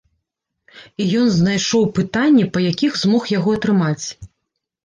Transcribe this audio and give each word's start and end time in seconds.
І 1.03 1.05
ён 1.19 1.27
знайшоў 1.35 1.83
пытанні, 1.97 2.47
па 2.57 2.65
якіх 2.71 2.99
змог 3.03 3.31
яго 3.37 3.49
атрымаць. 3.59 4.05